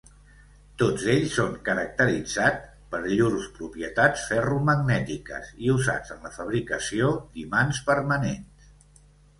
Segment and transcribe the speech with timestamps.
[0.83, 8.71] Tots ells són caracteritzats per llurs propietats ferromagnètiques i usats en la fabricació d'imants permanents.